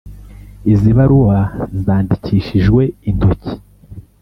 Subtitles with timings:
[0.73, 1.39] Izi baruwa
[1.83, 3.51] zandikishijwe intoki